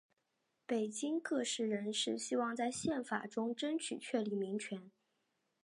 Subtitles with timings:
[0.65, 4.89] 北京各界人士希望在宪法中争取确立民权。